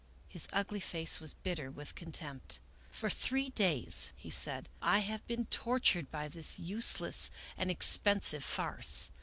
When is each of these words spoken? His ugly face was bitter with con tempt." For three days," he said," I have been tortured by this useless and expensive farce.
His 0.27 0.47
ugly 0.51 0.79
face 0.79 1.19
was 1.19 1.35
bitter 1.35 1.69
with 1.69 1.93
con 1.93 2.11
tempt." 2.11 2.59
For 2.89 3.07
three 3.07 3.51
days," 3.51 4.13
he 4.15 4.31
said," 4.31 4.67
I 4.81 4.97
have 4.97 5.23
been 5.27 5.45
tortured 5.45 6.09
by 6.09 6.27
this 6.27 6.57
useless 6.57 7.29
and 7.55 7.69
expensive 7.69 8.43
farce. 8.43 9.11